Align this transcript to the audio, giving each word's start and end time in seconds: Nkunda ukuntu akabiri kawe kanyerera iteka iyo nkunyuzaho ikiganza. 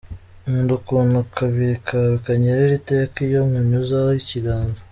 Nkunda 0.43 0.71
ukuntu 0.79 1.15
akabiri 1.25 1.75
kawe 1.87 2.15
kanyerera 2.25 2.73
iteka 2.79 3.15
iyo 3.27 3.39
nkunyuzaho 3.47 4.09
ikiganza. 4.21 4.79